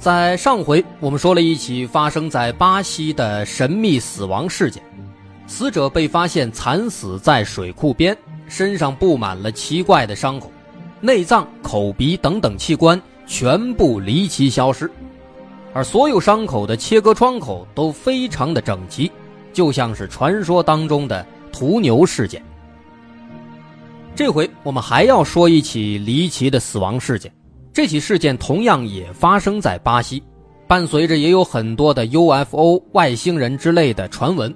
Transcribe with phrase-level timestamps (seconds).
[0.00, 4.82] 在上回，我们说了一起发生在巴西的神秘死亡事件，
[5.46, 8.16] 死者被发现惨死在水库边，
[8.48, 10.50] 身上布满了奇怪的伤口，
[11.02, 14.90] 内脏、口鼻等等器官全部离奇消失，
[15.74, 19.12] 而所有伤口的切割窗口都非常的整齐，
[19.52, 22.42] 就像是传说当中的屠牛事件。
[24.16, 27.30] 这回我们还要说一起离奇的死亡事件。
[27.72, 30.22] 这起事件同样也发生在巴西，
[30.66, 34.54] 伴随着也有很多的 UFO 外星人之类的传闻。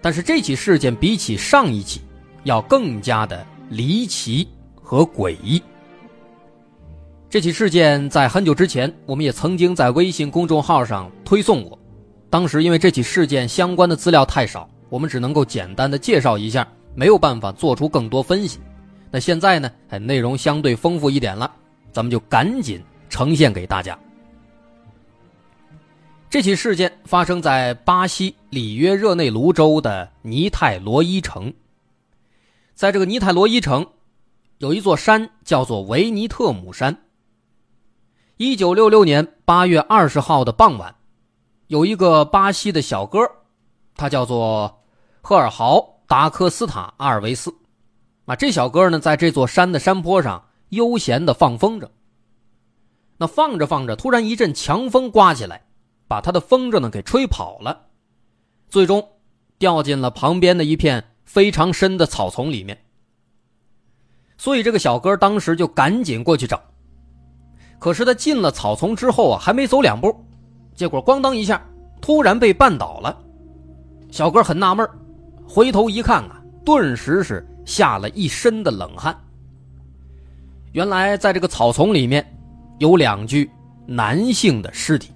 [0.00, 2.00] 但是这起事件比起上一起，
[2.44, 5.60] 要更加的离奇和诡异。
[7.28, 11.76] 这起事件在很久之前，我们也曾经在微信公众号上推送过。
[12.30, 18.60] 当时因为这起事件相关的资料太少，我们只能够简单的介绍一下，没有办法做出更多分析。
[19.10, 19.68] 那现在呢，
[20.00, 21.50] 内容相对丰富一点了。
[21.94, 23.96] 咱们就赶紧呈现给大家。
[26.28, 31.54] 这起事件发生在巴西里约热内卢州的尼泰罗伊城。
[32.74, 33.86] 在这个尼泰罗伊城，
[34.58, 37.04] 有一座山叫做维尼特姆山。
[38.38, 40.92] 一九六六年八月二十号的傍晚，
[41.68, 43.20] 有一个巴西的小哥，
[43.94, 44.82] 他叫做
[45.20, 47.54] 赫尔豪·达科斯塔·阿尔维斯。
[48.24, 50.44] 啊，这小哥呢，在这座山的山坡上。
[50.74, 51.88] 悠闲的放风筝，
[53.16, 55.64] 那放着放着，突然一阵强风刮起来，
[56.06, 57.86] 把他的风筝呢给吹跑了，
[58.68, 59.08] 最终
[59.58, 62.78] 掉进了旁边的一片非常深的草丛里面。
[64.36, 66.60] 所以这个小哥当时就赶紧过去找，
[67.78, 70.14] 可是他进了草丛之后啊，还没走两步，
[70.74, 71.64] 结果咣当一下，
[72.00, 73.16] 突然被绊倒了。
[74.10, 74.88] 小哥很纳闷，
[75.48, 79.16] 回头一看啊，顿时是吓了一身的冷汗。
[80.74, 82.26] 原来在这个草丛里面，
[82.78, 83.48] 有两具
[83.86, 85.12] 男性的尸体。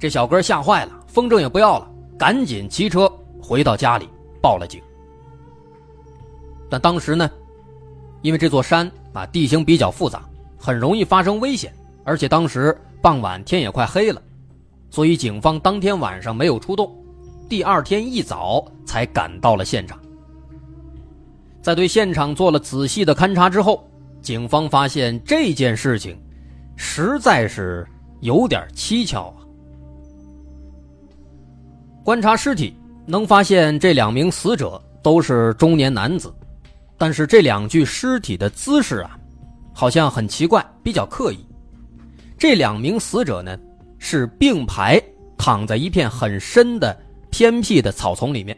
[0.00, 1.86] 这小哥吓坏了，风筝也不要了，
[2.18, 3.06] 赶紧骑车
[3.42, 4.08] 回到家里
[4.40, 4.80] 报了警。
[6.70, 7.30] 但当时呢，
[8.22, 10.22] 因为这座山啊地形比较复杂。
[10.56, 11.74] 很容易发生危险，
[12.04, 14.22] 而且当时傍晚天也快黑了，
[14.90, 16.90] 所以警方当天晚上没有出动，
[17.48, 19.98] 第二天一早才赶到了现场。
[21.62, 23.88] 在对现场做了仔细的勘查之后，
[24.20, 26.20] 警方发现这件事情
[26.76, 27.86] 实在是
[28.20, 29.38] 有点蹊跷啊。
[32.04, 32.74] 观察尸体，
[33.06, 36.34] 能发现这两名死者都是中年男子，
[36.98, 39.16] 但是这两具尸体的姿势啊。
[39.74, 41.38] 好像很奇怪，比较刻意。
[42.36, 43.58] 这两名死者呢，
[43.98, 45.02] 是并排
[45.38, 46.94] 躺在一片很深的
[47.30, 48.54] 偏僻的草丛里面，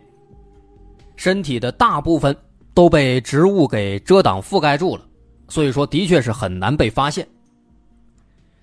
[1.15, 2.37] 身体的大部分
[2.75, 5.07] 都被植物给遮挡覆盖住了，
[5.49, 7.27] 所以说的确是很难被发现。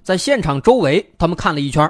[0.04, 1.90] 在现场周围，他们看了一圈，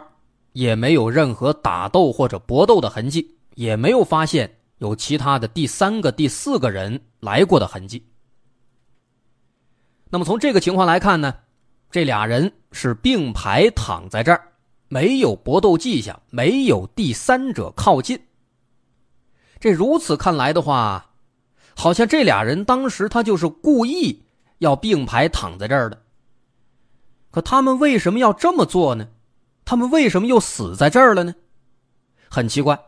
[0.53, 8.05] 也没有任何打斗或者搏斗的痕迹，也没有发现有其他的第三个、第四个人来过的痕迹。
[10.09, 11.33] 那么从这个情况来看呢，
[11.89, 14.43] 这俩人是并排躺在这儿，
[14.89, 18.19] 没有搏斗迹象，没有第三者靠近。
[19.57, 21.10] 这如此看来的话，
[21.81, 24.21] 好像这俩人当时他就是故意
[24.59, 25.99] 要并排躺在这儿的。
[27.31, 29.07] 可他们为什么要这么做呢？
[29.65, 31.33] 他们为什么又死在这儿了呢？
[32.29, 32.79] 很奇怪。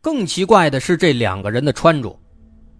[0.00, 2.18] 更奇怪的是这两个人的穿着，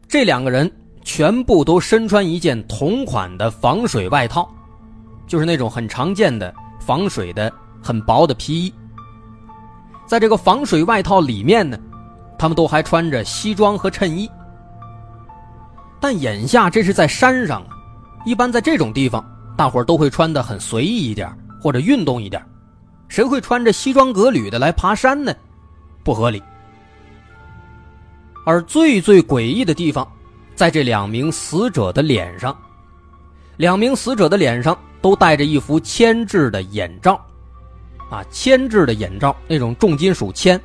[0.09, 0.69] 这两个人。
[1.05, 4.49] 全部都身穿一件同款的防水外套，
[5.27, 7.53] 就是那种很常见的防水的
[7.83, 8.73] 很薄的皮衣。
[10.07, 11.77] 在这个防水外套里面呢，
[12.43, 14.29] 他们都还穿着西装和衬衣。
[16.01, 17.69] 但眼下这是在山上啊，
[18.27, 19.25] 一般在这种地方，
[19.57, 22.45] 大伙都会穿的很随意一点或者运动一点，
[23.07, 25.33] 谁会穿着西装革履的来爬山呢？
[26.03, 26.43] 不合理。
[28.45, 30.05] 而最最诡异的地方。
[30.57, 32.57] 在这两名死者的脸上，
[33.57, 37.25] 两名死者的脸上都戴着一副铅制的眼罩，
[38.11, 40.61] 啊，铅制的眼罩，那种重金属铅。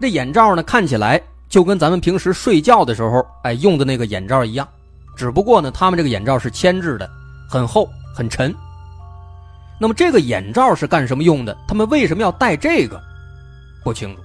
[0.00, 4.66] 这眼罩呢，看起来就跟咱们平时睡觉的时候，哎，用的那个眼罩一样，
[5.16, 7.10] 只不过呢，他们这个眼罩是铅制的，
[7.48, 8.54] 很厚很沉。
[9.78, 11.56] 那么这个眼罩是干什么用的？
[11.68, 13.00] 他们为什么要戴这个？
[13.84, 14.22] 不清楚。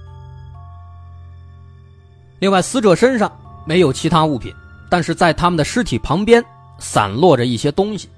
[2.38, 3.30] 另外，死者身上。
[3.64, 4.52] 没有其他物品，
[4.90, 6.44] 但是在他们的尸体旁边
[6.80, 8.08] 散落着一些东西，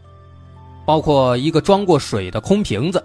[0.87, 3.05] 包括一个装过水的空瓶子、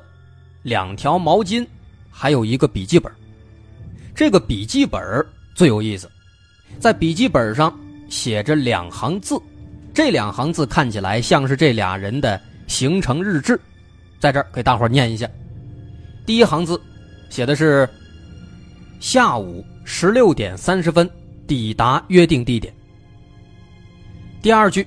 [0.61, 1.67] 两条毛巾，
[2.09, 3.11] 还有一个笔记本。
[4.19, 5.25] 这个笔记本
[5.55, 6.11] 最有意思，
[6.77, 7.73] 在笔记本上
[8.09, 9.41] 写着两行字，
[9.93, 12.37] 这两行字看起来像是这俩人的
[12.67, 13.57] 行程日志，
[14.19, 15.25] 在这儿给大伙念一下。
[16.25, 16.77] 第一行字
[17.29, 17.87] 写的是
[18.99, 21.09] 下午十六点三十分。
[21.47, 22.73] 抵达约定地点。
[24.41, 24.85] 第二句，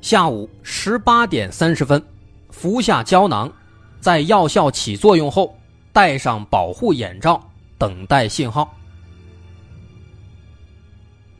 [0.00, 2.02] 下午十八点三十分，
[2.50, 3.50] 服下胶囊，
[4.00, 5.56] 在药效起作用后，
[5.92, 7.40] 戴上保护眼罩，
[7.78, 8.74] 等待信号。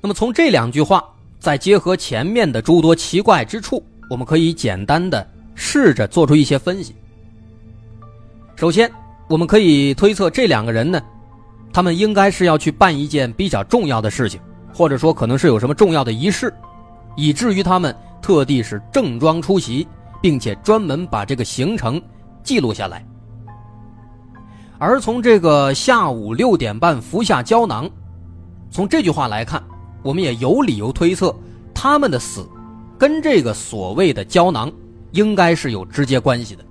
[0.00, 1.04] 那么从这两句话，
[1.40, 6.94] 再结合前面的诸多奇怪之处，我们可以简单的试着做出一些分析。
[8.54, 8.90] 首先，
[9.28, 11.02] 我们可以推测这两个人呢。
[11.70, 14.40] 他们应该是要去办一件比较重要的事情，
[14.72, 16.52] 或者说可能是有什么重要的仪式，
[17.14, 19.86] 以至于他们特地是正装出席，
[20.22, 22.00] 并且专门把这个行程
[22.42, 23.06] 记录下来。
[24.78, 27.90] 而从这个下午六点半服下胶囊，
[28.70, 29.62] 从这句话来看，
[30.02, 31.34] 我们也有理由推测
[31.74, 32.48] 他们的死
[32.96, 34.70] 跟这个所谓的胶囊
[35.12, 36.64] 应该是有直接关系的。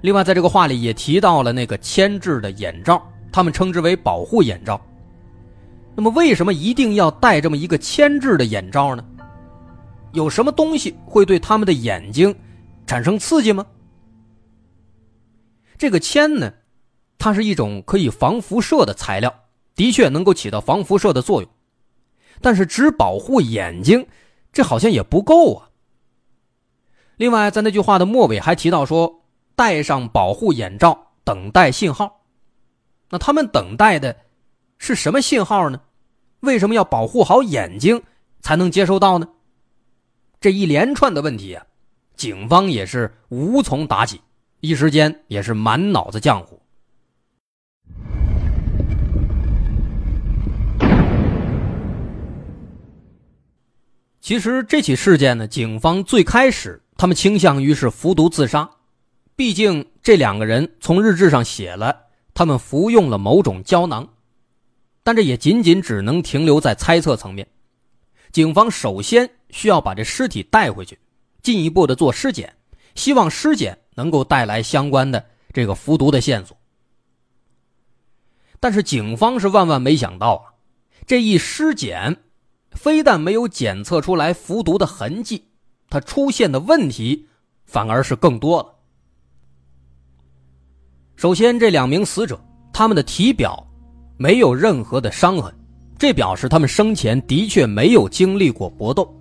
[0.00, 3.02] 另外，在这个话里也提到了那个铅制的眼罩。
[3.32, 4.80] 他们称之为保护眼罩。
[5.94, 9.04] 那么，为什么一定要戴这么一个铅制的眼罩呢？
[10.12, 12.34] 有什么东西会对他们的眼睛
[12.88, 13.64] 产生刺激吗？
[15.80, 16.52] 这个铅呢，
[17.16, 19.34] 它是一种可以防辐射的材料，
[19.74, 21.50] 的确能够起到防辐射的作用。
[22.42, 24.06] 但是，只保护眼睛，
[24.52, 25.70] 这好像也不够啊。
[27.16, 29.22] 另外，在那句话的末尾还提到说
[29.56, 32.26] ：“戴上保护眼罩，等待信号。”
[33.08, 34.14] 那他们等待的
[34.76, 35.80] 是什么信号呢？
[36.40, 38.02] 为什么要保护好眼睛
[38.42, 39.26] 才能接收到呢？
[40.42, 41.64] 这一连串的问题啊，
[42.16, 44.20] 警方也是无从答起，
[44.60, 46.60] 一时间也是满脑子浆糊。
[54.20, 58.70] 其实这起事件呢，警方最开始他们倾向于是服毒自杀，
[59.34, 64.08] 毕竟这两个人从日志上写了他们服用了某种胶囊，
[65.02, 67.48] 但这也仅仅只能停留在猜测层面。
[68.30, 70.98] 警方首先需要把这尸体带回去，
[71.42, 72.54] 进一步的做尸检，
[72.94, 76.56] 希望尸检能够带来相关的这个服毒的线索。
[78.58, 80.54] 但是警方是万万没想到啊，
[81.06, 82.16] 这一尸检。
[82.72, 85.44] 非但没有检测出来服毒的痕迹，
[85.88, 87.26] 它出现的问题
[87.64, 88.72] 反而是更多了。
[91.16, 92.40] 首先，这两名死者
[92.72, 93.66] 他们的体表
[94.16, 95.52] 没有任何的伤痕，
[95.98, 99.20] 这表示他们生前的确没有经历过搏斗。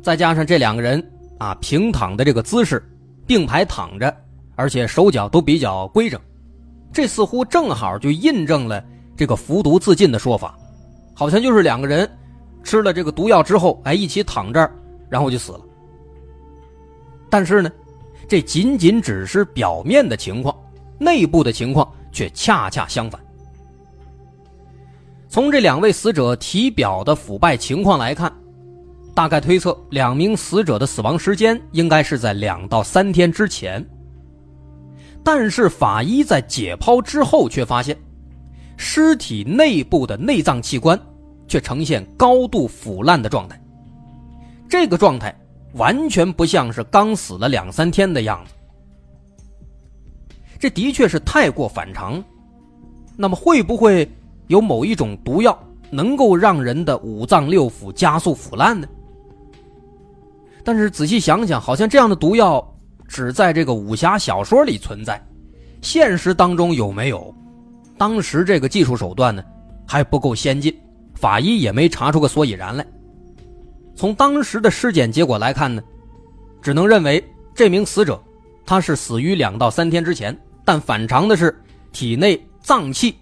[0.00, 1.04] 再加上这两个人
[1.40, 2.80] 啊平躺的这个姿势，
[3.32, 4.14] 并排躺着，
[4.56, 6.20] 而且手脚都比较规整，
[6.92, 8.84] 这似乎正好就印证了
[9.16, 10.54] 这个服毒自尽的说法，
[11.14, 12.06] 好像就是两个人。
[12.62, 14.70] 吃了这个毒药之后，哎，一起躺这儿，
[15.08, 15.60] 然后就死了。
[17.30, 17.72] 但是呢，
[18.28, 20.54] 这仅仅只是表面的情况，
[20.98, 23.18] 内部的情况却恰恰相反。
[25.26, 28.30] 从这两位死者体表的腐败情况来看，
[29.14, 33.84] 大概推测两名死者的死亡时间应该是在两到三天之前。
[35.22, 37.96] 但是法医在解剖之后却发现，
[38.76, 40.98] 尸体内部的内脏器官。
[41.48, 43.60] 却呈现高度腐烂的状态，
[44.70, 45.38] 这个状态
[45.74, 48.54] 完全不像是刚死了两三天的样子，
[50.58, 52.24] 这的确是太过反常。
[53.18, 54.10] 那么会不会
[54.46, 55.58] 有某一种毒药
[55.90, 58.88] 能够让人的五脏六腑加速腐烂呢？
[60.64, 62.64] 但是仔细想想，好像这样的毒药
[63.08, 65.20] 只在这个武侠小说里存在，
[65.80, 67.34] 现实当中有没有？
[67.98, 69.42] 当时这个技术手段呢
[69.86, 70.76] 还不够先进。
[71.14, 72.84] 法医也没查出个所以然来。
[73.94, 75.80] 从当时的尸检结果来看呢，
[76.60, 77.22] 只能认为
[77.54, 78.20] 这名死者
[78.66, 80.36] 他是死于两到三天之前。
[80.64, 81.56] 但反常的是，
[81.92, 83.16] 体内脏器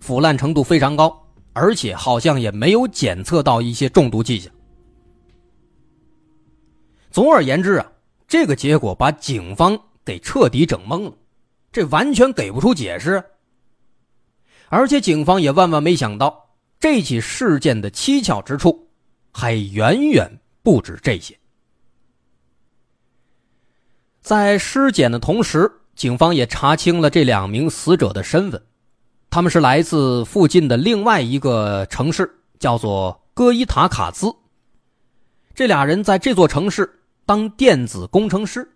[0.00, 1.14] 腐烂程度非常高，
[1.52, 4.52] 而且好像也没有检测到一些中毒迹象。
[7.14, 7.92] 总而言之啊，
[8.26, 11.12] 这个结果把警方给彻底整懵了，
[11.70, 13.22] 这完全给不出解释。
[14.68, 16.50] 而且警方也万万没想到。
[16.80, 18.88] 这起事件的蹊跷之处，
[19.32, 20.28] 还远远
[20.64, 21.38] 不止这些。
[24.20, 28.60] 在尸检的同时，警方也查清了这两名死者的身份，
[29.30, 32.28] 他们是来自附近的另外一个城市，
[32.58, 34.34] 叫做戈伊塔卡兹。
[35.54, 38.68] 这俩人在这座城市当电子工程师，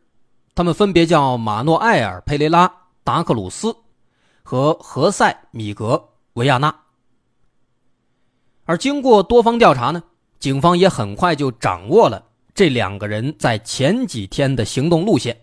[0.55, 2.67] 他们分别叫马诺埃尔·佩雷拉·
[3.05, 3.75] 达克鲁斯
[4.43, 5.95] 和何塞·米格·
[6.35, 6.75] 维亚纳。
[8.64, 10.02] 而经过多方调查呢，
[10.38, 12.25] 警方也很快就掌握了
[12.55, 15.38] 这两个人在前几天的行动路线，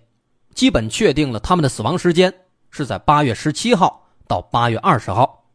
[0.53, 2.33] 基本确定了他们的死亡时间
[2.69, 5.45] 是在八月十七号到八月二十号。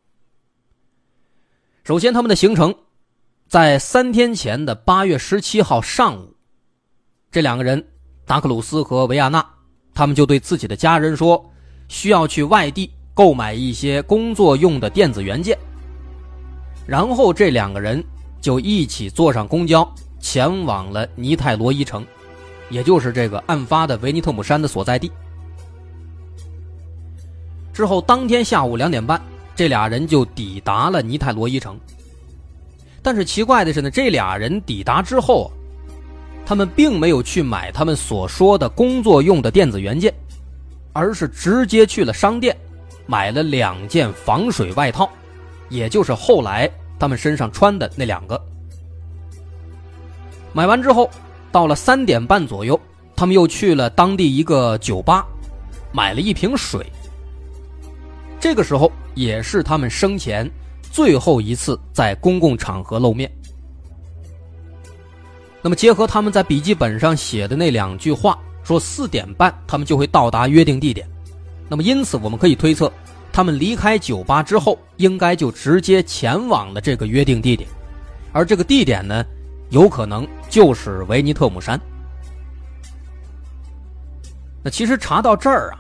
[1.83, 2.75] 首先，他们的行程
[3.49, 6.35] 在三天前的八月十七号上午，
[7.33, 7.85] 这两个人
[8.27, 9.45] 达克鲁斯和维亚纳，
[9.95, 11.49] 他们就对自己的家人说，
[11.87, 15.57] 需要去外地购买一些工作用的电子元件。
[16.89, 18.03] 然后这两个人
[18.41, 22.05] 就一起坐上公交，前往了尼泰罗伊城，
[22.69, 25.09] 也就是这个案发的维尼特姆山的所在地。
[27.73, 29.23] 之后当天下午两点半，
[29.55, 31.79] 这俩人就抵达了尼泰罗伊城。
[33.03, 35.49] 但是奇怪的是呢，这俩人抵达之后，
[36.51, 40.13] 他们并没有去买他们所说的工作用的电子元件，
[40.93, 42.57] 而是直接去了商店，
[43.07, 45.09] 买了两件防水外套，
[45.69, 46.69] 也就是后来。
[46.99, 48.39] 他们身上穿的那两个，
[50.53, 51.09] 买完之后，
[51.53, 52.79] 到了三点半左右，
[53.15, 55.25] 他们又去了当地一个酒吧，
[55.93, 56.85] 买了一瓶水。
[58.41, 60.51] 这个时候也是他们生前
[60.91, 63.31] 最后一次在公共场合露面。
[65.63, 71.07] 那么，结合他们在笔记本上写的那两句话，说四点半他们就会到达约定地点，
[71.69, 72.91] 那么因此我们可以推测。
[73.33, 77.69] 他们离开酒吧之后，应该就直接前往了这个约定地点，
[78.33, 79.25] 而这个地点呢，
[79.69, 81.81] 有可能就是维尼特姆山。
[84.63, 85.79] 那其实查到这儿啊，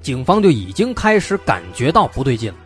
[0.00, 2.58] 警方就已经开始感觉到不对劲了。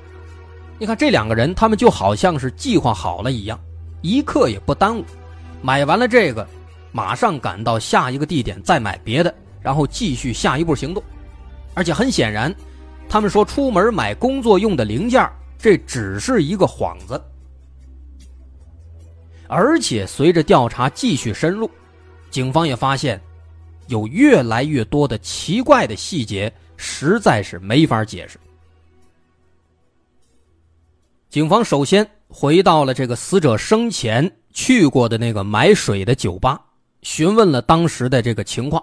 [0.78, 3.58] 你看这两个人，他们就好像是计划好了一样，
[4.02, 5.04] 一刻也不耽误，
[5.62, 6.46] 买完了这个，
[6.90, 11.02] 马上赶到下一个地点再买别的，然后继续下一步行动。
[11.74, 12.54] 而且很显然，
[13.08, 15.26] 他们说出门买工作用的零件，
[15.56, 17.22] 这只是一个幌子。
[19.46, 21.70] 而且随着调查继续深入，
[22.30, 23.20] 警方也发现，
[23.86, 28.38] 有越来越多的奇怪的细节，实在是没法解释。
[31.30, 36.60] 警方首先回到了这个死者生前去过的那个买水的酒吧，
[37.02, 38.82] 询问了当时的这个情况。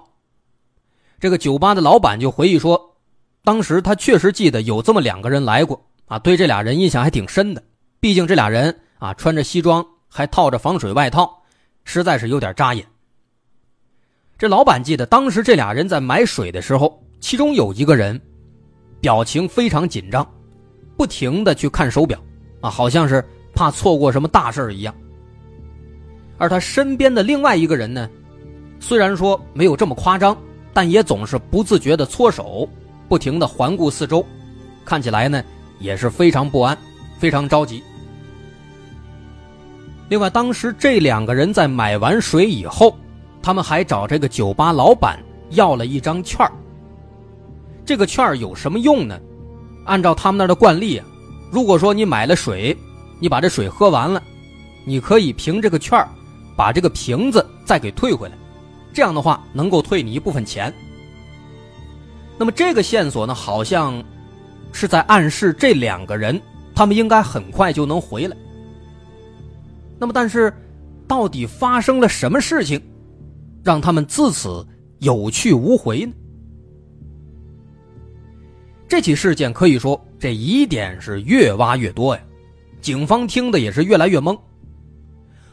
[1.20, 2.98] 这个酒吧的老板就回忆说，
[3.44, 7.64] 当时他确实记得有这么两个人来过啊，对这俩人印象还挺深的。
[8.00, 9.86] 毕竟这俩人啊，穿着西装。
[10.12, 11.44] 还套着防水外套，
[11.84, 12.84] 实在是有点扎眼。
[14.40, 18.20] 这老板记得当时这俩人在买水的时候，其中有一个人
[19.00, 20.28] 表情非常紧张，
[20.98, 22.20] 不停的去看手表，
[22.60, 23.24] 啊，好像是
[23.54, 24.92] 怕错过什么大事一样。
[26.40, 28.10] 而他身边的另外一个人呢，
[28.80, 30.36] 虽然说没有这么夸张，
[30.74, 32.68] 但也总是不自觉的搓手，
[33.08, 34.26] 不停的环顾四周，
[34.84, 35.44] 看起来呢
[35.80, 36.76] 也是非常不安，
[37.20, 37.84] 非常着急。
[40.08, 42.98] 另外，当时这两个人在买完水以后，
[43.44, 45.20] 他们还找这个酒吧老板
[45.52, 46.50] 要了一张券
[47.86, 49.20] 这个券有什么用呢？
[49.86, 51.06] 按照他们那儿的惯例啊，
[51.52, 52.76] 如果说你买了水，
[53.20, 54.24] 你把这水喝完了，
[54.86, 56.00] 你可以凭这个券
[56.60, 58.36] 把这个瓶子再给退回来，
[58.92, 60.74] 这样的话能够退你一部分钱。
[62.38, 64.04] 那么这个线索呢，好像
[64.74, 66.38] 是在暗示这两个人，
[66.76, 68.36] 他们应该很快就能回来。
[69.98, 70.54] 那么，但是，
[71.08, 72.82] 到底发生了什么事情，
[73.64, 76.12] 让他们自此有去无回呢？
[78.86, 82.22] 这起事件可以说，这疑点是越挖越多呀，
[82.82, 84.38] 警方听的也是越来越懵。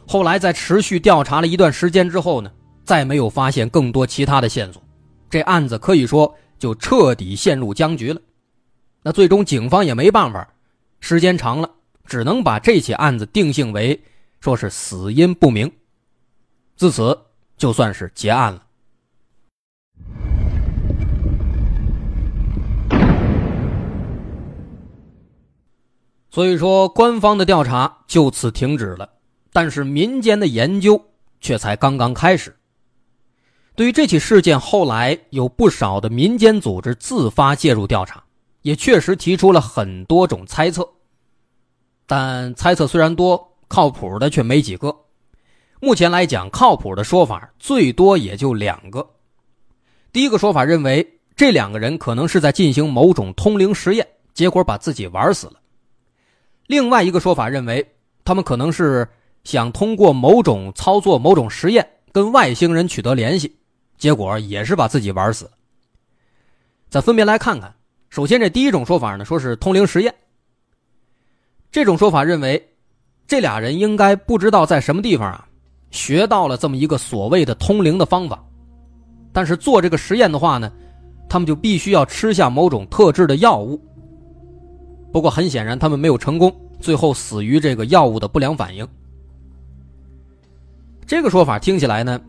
[0.07, 2.49] 后来在持续调查了一段时间之后呢，
[2.85, 4.81] 再没有发现更多其他的线索，
[5.29, 8.21] 这案子可以说就彻底陷入僵局了。
[9.03, 10.47] 那最终警方也没办法，
[11.01, 11.69] 时间长了，
[12.05, 14.01] 只能把这起案子定性为。
[14.39, 15.69] 说是死因不明，
[16.75, 17.17] 自此
[17.57, 18.63] 就算是结案了。
[26.29, 29.09] 所以说，官方的调查就此停止了，
[29.57, 31.03] 但是民间的研究
[31.41, 32.55] 却才刚刚开始。
[33.73, 38.23] 对于这起事件，后来有不少的民间组织自发介入调查，
[38.61, 40.87] 也确实提出了很多种猜测，
[42.05, 43.51] 但猜测虽然多。
[43.67, 44.95] 靠谱的却没几个，
[45.81, 49.09] 目前来讲，靠谱的说法最多也就两个。
[50.13, 55.53] 第一个说法认为，这两个人可能是在进行某种通灵实验，结果把自己玩死了；
[56.67, 59.09] 另外一个说法认为，他们可能是
[59.47, 63.55] 想通过某种操作、某种实验跟外星人取得联系，
[63.97, 65.49] 结果也是把自己玩死。
[66.89, 67.73] 咱分别来看看，
[68.09, 70.13] 首先这第一种说法呢，说是通灵实验。
[71.71, 72.61] 这种说法认为。
[73.25, 75.47] 这俩人应该不知道在什么地方啊，
[75.91, 78.41] 学到了这么一个所谓的通灵的方法，
[79.33, 80.71] 但是做这个实验的话呢，
[81.27, 83.81] 他们就必须要吃下某种特制的药物。
[85.11, 88.87] 不过很显然，他们没有成功，最后死于这个药物的不良反应。
[91.07, 92.19] 这个说法听起来呢，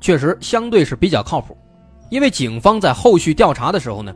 [0.00, 1.58] 确实相对是比较靠谱，
[2.08, 4.14] 因为警方在后续调查的时候呢，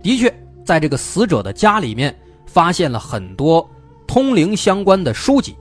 [0.00, 0.32] 的确
[0.64, 3.68] 在这个死者的家里面发现了很多。
[4.06, 5.56] 通灵相关的书籍，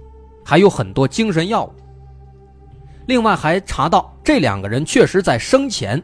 [0.45, 1.73] 还有很多精神药物。
[3.08, 6.01] 另外还查到这两个人确实在生前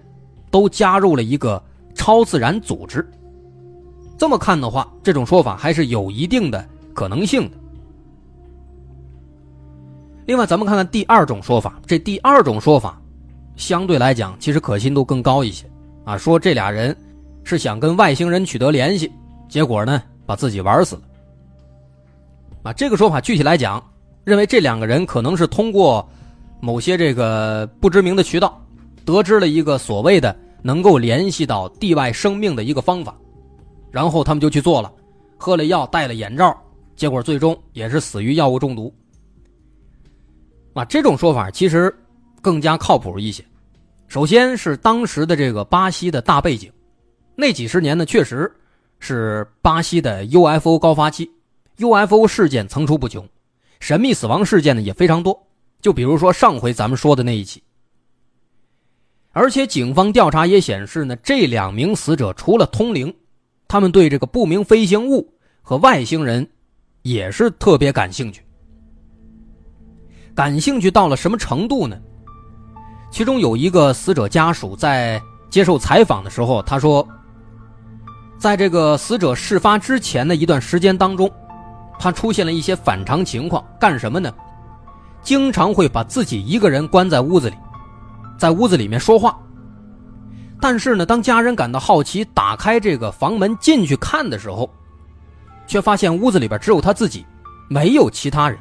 [0.50, 3.08] 都加入了一个超自然组织。
[4.18, 7.58] 这么看的话，这种说法还是有一定的可能性的。
[10.32, 11.78] 另外，咱们看看第二种说法。
[11.86, 12.98] 这第二种说法
[13.58, 15.70] 相对来讲，其实可信度更高一些
[16.06, 16.18] 啊。
[16.18, 16.96] 说这俩人
[17.44, 19.12] 是想跟外星人取得联系，
[19.50, 21.02] 结果呢把自己玩死了。
[22.64, 23.84] 啊，这个说法具体来讲，
[24.24, 26.08] 认为这两个人可能是通过
[26.62, 28.58] 某些这个不知名的渠道，
[29.04, 33.14] 得知了一个所谓的能够联系到地外生命的一个方法，
[33.92, 34.90] 然后他们就去做了，
[35.38, 36.58] 喝了药，戴了眼罩，
[36.96, 38.94] 结果最终也是死于药物中毒。
[40.74, 41.94] 啊，这种说法其实
[42.42, 43.44] 更加靠谱一些。
[44.08, 46.72] 首先是当时的这个巴西的大背景，
[47.36, 48.52] 那几十年呢，确实
[49.00, 51.30] 是巴西的 UFO 高发期。
[51.78, 53.28] UFO 事件层出不穷，
[53.80, 55.48] 神秘死亡事件呢也非常多。
[55.82, 57.64] 就比如说上回咱们说的那一起，
[59.32, 63.14] 而且警方调查也显示呢，这两名死者除了通灵，
[63.68, 66.48] 他们对这个不明飞行物和外星人
[67.02, 68.44] 也是特别感兴趣。
[70.36, 71.98] 感兴趣到了什么程度呢？
[73.12, 77.06] 其中有一个死者家属在接受采访的时候，他说，
[78.38, 81.30] 在这个死者事发之前的一段时间当中，
[82.00, 84.34] 他出现了一些反常情况，干什么呢？
[85.22, 87.56] 经常会把自己一个人关在屋子里，
[88.40, 89.38] 在屋子里面说话。
[90.60, 94.70] 但是呢，当家人感到好奇，打开这个房门进去看的时候，
[95.68, 97.26] 却发现屋子里边只有他自己，
[97.70, 98.58] 没有其他人。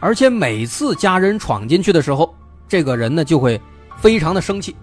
[0.00, 2.34] 而且每次家人闯进去的时候，
[2.66, 3.60] 这个人呢就会
[3.98, 4.74] 非常的生气。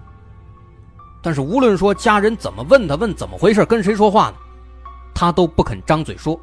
[1.23, 4.35] 但是无论说家人怎么问他，问怎么回事，跟谁说话呢，
[5.15, 6.39] 他都不肯张嘴说。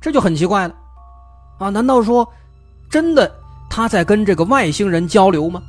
[0.00, 0.74] 这就很奇怪了，
[1.58, 1.68] 啊？
[1.70, 2.28] 难道说
[2.90, 3.32] 真的
[3.70, 5.62] 他在跟这个外星人交流吗？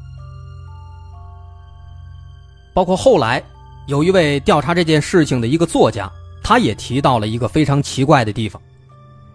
[2.74, 3.44] 包括后来
[3.88, 6.12] 有一位调查这件事情的一个作家，
[6.44, 8.60] 他也提到了一个非常奇怪的地方。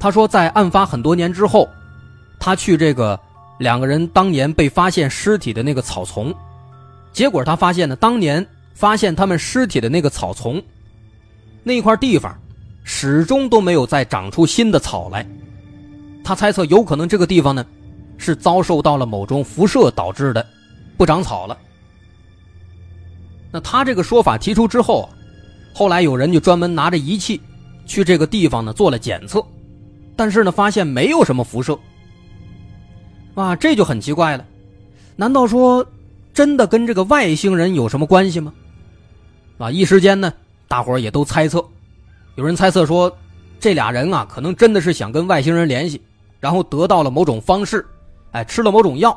[0.00, 1.68] 他说，在案发很多年之后。
[2.38, 3.18] 他去这个
[3.58, 6.34] 两个人当年被发现尸体的那个草丛，
[7.12, 10.62] 结果他发现呢，当年发现他们尸体的那个草丛，
[11.62, 12.36] 那块地方
[12.82, 15.26] 始终都没有再长出新的草来。
[16.22, 17.64] 他猜测有可能这个地方呢
[18.18, 20.46] 是遭受到了某种辐射导致的，
[20.96, 21.56] 不长草了。
[23.50, 25.08] 那他这个说法提出之后啊，
[25.72, 27.40] 后来有人就专门拿着仪器
[27.86, 29.44] 去这个地方呢做了检测，
[30.16, 31.78] 但是呢发现没有什么辐射。
[33.34, 34.44] 啊，这就很奇怪了，
[35.16, 35.84] 难道说
[36.32, 38.52] 真的跟这个外星人有什么关系吗？
[39.58, 40.32] 啊，一时间呢，
[40.68, 41.64] 大伙也都猜测，
[42.36, 43.14] 有人猜测说，
[43.58, 46.00] 这俩人啊，可能真的是想跟外星人联系，
[46.38, 47.84] 然后得到了某种方式，
[48.32, 49.16] 哎，吃了某种药，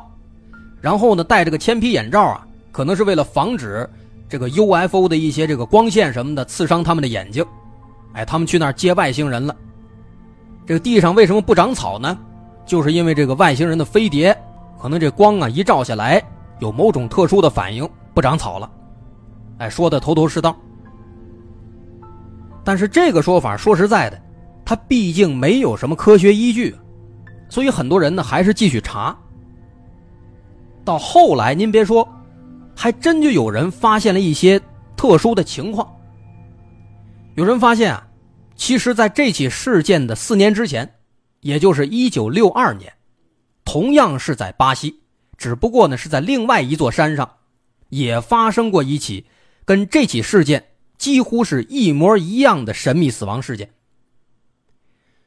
[0.80, 3.88] 然后呢，戴这个铅皮眼罩啊，可能是为了防止
[4.28, 7.44] 这个 UFO 的一些这个光线什么的刺伤他们的眼睛，
[8.14, 9.54] 哎，他们去那儿接外星人了。
[10.66, 12.18] 这个地上为什么不长草呢？
[12.68, 14.36] 就是因为这个外星人的飞碟，
[14.78, 16.22] 可能这光啊一照下来，
[16.58, 18.70] 有某种特殊的反应，不长草了。
[19.56, 20.54] 哎，说的头头是道。
[22.62, 24.20] 但是这个说法说实在的，
[24.66, 26.76] 它毕竟没有什么科学依据，
[27.48, 29.16] 所以很多人呢还是继续查。
[30.84, 32.06] 到后来，您别说，
[32.76, 34.60] 还真就有人发现了一些
[34.94, 35.90] 特殊的情况。
[37.34, 38.06] 有人发现啊，
[38.56, 40.86] 其实在这起事件的四年之前。
[41.40, 42.92] 也就是一九六二年，
[43.64, 45.00] 同样是在巴西，
[45.36, 47.36] 只不过呢是在另外一座山上，
[47.88, 49.26] 也发生过一起
[49.64, 53.70] 跟这起事件几乎是一模一样的神秘死亡事件。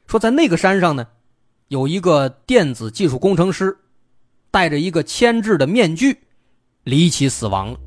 [0.06, 1.06] 说在那个山上呢，
[1.68, 3.78] 有一个电子技术工程师，
[4.50, 6.18] 戴着一个铅制的面具，
[6.84, 7.80] 离奇死亡了。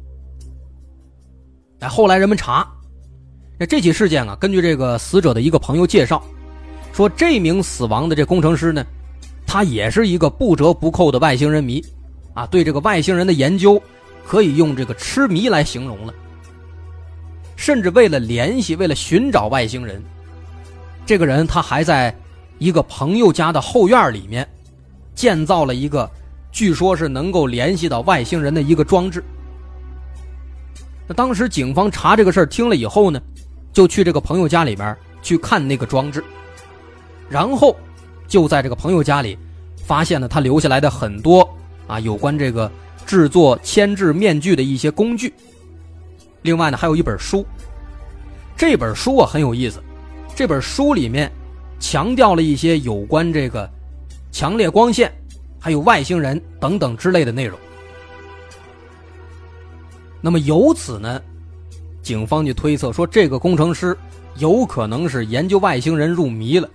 [1.82, 2.68] 哎，后来人们查，
[3.60, 6.24] 那这起事件啊，根据这个死者的一个朋友介绍。
[6.96, 8.82] 说这名死亡的这工程师呢，
[9.46, 11.84] 他也是一个不折不扣的外星人迷，
[12.34, 13.82] 啊，对这个外星人的研究
[14.26, 16.14] 可以用这个痴迷来形容了。
[17.58, 20.02] 甚至为了联系，为了寻找外星人，
[21.06, 22.16] 这个人他还在
[22.60, 24.48] 一个朋友家的后院里面
[25.14, 26.10] 建造了一个，
[26.50, 29.22] 据说是能够联系到外星人的一个装置。
[31.10, 33.22] 那当时警方查这个事儿听了以后呢，
[33.74, 36.24] 就去这个朋友家里边去看那个装置。
[37.30, 37.76] 然后，
[38.28, 39.38] 就在这个朋友家里，
[39.78, 41.48] 发现了他留下来的很多
[41.88, 42.72] 啊有关这个
[43.06, 45.34] 制作铅制面具的一些工具。
[46.44, 47.46] 另外呢，还有一本书。
[48.56, 49.84] 这本书啊很有意思，
[50.36, 51.32] 这本书里面
[51.80, 53.70] 强调了一些有关这个
[54.32, 55.12] 强烈光线、
[55.60, 57.60] 还有外星人等等之类的内容。
[60.22, 61.22] 那么由此呢，
[62.02, 63.98] 警方就推测说，这个工程师
[64.38, 66.70] 有可能是研究外星人入迷了。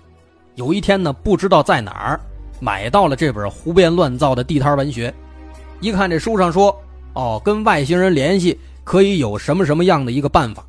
[0.60, 2.20] 有一天呢，不知道在哪儿
[2.60, 5.12] 买到了这本胡编乱造的地摊文学，
[5.80, 6.78] 一看这书上说，
[7.14, 10.62] 哦，跟外星人联系可以有什么什么样的一个办法，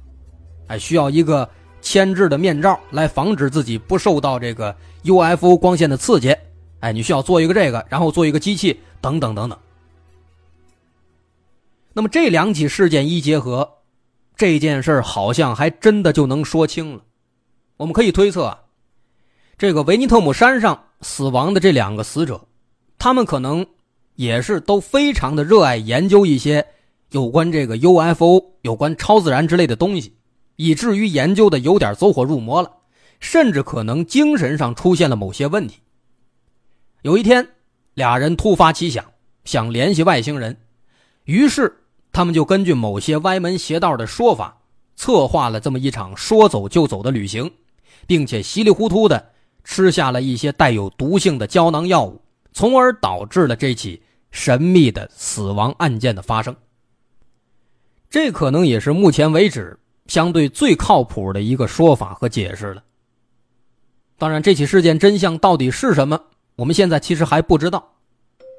[0.67, 1.47] 哎，需要一个
[1.82, 4.73] 铅制的面罩来防止自己不受到这个
[5.04, 6.34] UFO 光线的刺激，
[6.80, 9.60] 哎，你需要做一个这个，然后做一个机器，等等等等。
[11.91, 13.69] 那么这两起事件一结合，
[14.38, 17.01] 这件事好像还真的就能说清了。
[17.75, 18.58] 我们可以推测。
[19.62, 22.47] 这个维尼特姆山上死亡的这两个死者，
[22.97, 23.63] 他们可能
[24.15, 26.65] 也是都非常的热爱研究一些
[27.12, 30.15] 有关这个 UFO、有关超自然之类的东西，
[30.56, 32.71] 以至于研究的有点走火入魔了，
[33.19, 35.78] 甚至可能精神上出现了某些问题。
[37.04, 37.47] 有一天，
[37.93, 39.06] 俩人突发奇想，
[39.45, 40.58] 想联系外星人，
[41.26, 41.71] 于是
[42.12, 44.58] 他们就根据某些歪门邪道的说法，
[44.95, 47.52] 策划了这么一场说走就走的旅行，
[48.08, 49.30] 并且稀里糊涂的。
[49.63, 52.21] 吃下了一些带有毒性的胶囊药物，
[52.54, 56.56] 从而导致了这起神秘的死亡案件的发生。
[58.10, 62.84] 这可能也是目前为止相对最靠谱的一个说法和解释了。
[64.17, 66.19] 当然，这起事件真相到底是什么，
[66.56, 67.88] 我们现在其实还不知道。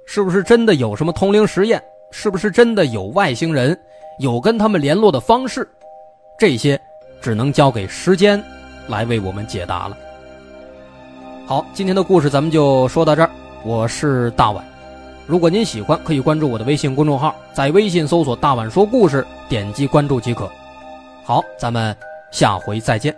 [0.07, 1.83] 是不是真的有什么通灵实验？
[2.11, 3.79] 是不是真的有外星人？
[4.19, 5.69] 有跟他们联络的方式？
[6.38, 6.81] 这些
[7.21, 8.43] 只能交给时间
[8.88, 9.97] 来为我们解答了。
[11.45, 13.29] 好，今天的故事咱们就说到这儿。
[13.65, 14.65] 我是大碗，
[15.27, 20.49] 如果您喜欢，可以关注我的微信公众号，在微信搜索“大碗说故事”，点击关注即可。
[21.25, 21.95] 好，咱们
[22.31, 23.15] 下回再见。